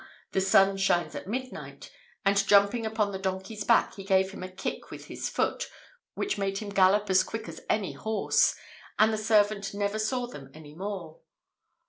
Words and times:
the 0.31 0.41
sun 0.41 0.77
shines 0.77 1.13
at 1.13 1.27
midnight!' 1.27 1.91
and 2.25 2.47
jumping 2.47 2.87
upon 2.87 3.11
the 3.11 3.19
donkey's 3.19 3.63
back, 3.63 3.93
he 3.93 4.03
gave 4.03 4.31
him 4.31 4.41
a 4.41 4.49
kick 4.49 4.89
with 4.89 5.05
his 5.05 5.29
foot, 5.29 5.69
which 6.15 6.39
made 6.39 6.57
him 6.57 6.69
gallop 6.69 7.07
as 7.11 7.21
quick 7.21 7.47
as 7.47 7.61
any 7.69 7.93
horse, 7.93 8.55
and 8.97 9.13
the 9.13 9.17
servant 9.19 9.75
never 9.75 9.99
saw 9.99 10.25
them 10.25 10.49
any 10.55 10.73
more! 10.73 11.19